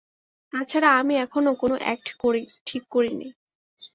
তাছাড়া 0.53 0.89
আমি 0.99 1.13
এখনো 1.17 1.51
কোনো 1.55 1.75
অ্যাক্ট 1.77 2.07
ঠিক 2.67 2.83
করিনি। 2.91 3.27